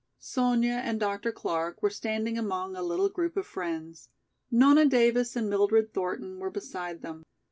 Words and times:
Sonya 0.17 0.81
and 0.83 0.99
Dr. 0.99 1.31
Clark 1.31 1.83
were 1.83 1.91
standing 1.91 2.35
among 2.35 2.75
a 2.75 2.81
little 2.81 3.07
group 3.07 3.37
of 3.37 3.45
friends. 3.45 4.09
Nona 4.49 4.85
Davis 4.87 5.35
and 5.35 5.47
Mildred 5.47 5.93
Thornton 5.93 6.39
were 6.39 6.49
beside 6.49 7.03
them. 7.03 7.21